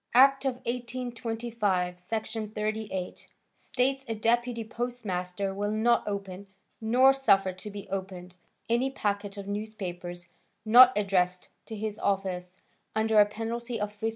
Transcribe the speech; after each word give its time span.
Act 0.15 0.45
of 0.45 0.55
1825, 0.65 1.99
Section 1.99 2.49
38, 2.49 3.27
states 3.53 4.03
a 4.07 4.15
deputy 4.15 4.63
postmaster 4.63 5.53
will 5.53 5.69
not 5.69 6.03
open, 6.07 6.47
nor 6.81 7.13
suffer 7.13 7.53
to 7.53 7.69
be 7.69 7.87
opened, 7.89 8.35
any 8.67 8.89
packet 8.89 9.37
of 9.37 9.47
newspapers, 9.47 10.27
not 10.65 10.91
addressed 10.97 11.49
to 11.67 11.75
his 11.75 11.99
office, 11.99 12.57
under 12.95 13.19
a 13.19 13.27
penalty 13.27 13.79
of 13.79 13.95
$50. 13.95 14.09